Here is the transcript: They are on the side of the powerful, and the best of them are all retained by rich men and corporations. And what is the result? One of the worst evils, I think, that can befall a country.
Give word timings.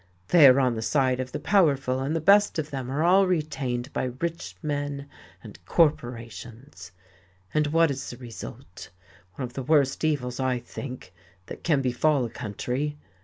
They 0.29 0.47
are 0.47 0.59
on 0.59 0.73
the 0.73 0.81
side 0.81 1.19
of 1.19 1.31
the 1.31 1.39
powerful, 1.39 1.99
and 1.99 2.15
the 2.15 2.19
best 2.21 2.57
of 2.57 2.71
them 2.71 2.89
are 2.89 3.03
all 3.03 3.27
retained 3.27 3.93
by 3.93 4.05
rich 4.19 4.55
men 4.63 5.07
and 5.43 5.63
corporations. 5.67 6.91
And 7.53 7.67
what 7.67 7.91
is 7.91 8.09
the 8.09 8.17
result? 8.17 8.89
One 9.35 9.43
of 9.45 9.53
the 9.53 9.61
worst 9.61 10.03
evils, 10.03 10.39
I 10.39 10.57
think, 10.57 11.13
that 11.45 11.63
can 11.63 11.83
befall 11.83 12.25
a 12.25 12.31
country. 12.31 12.97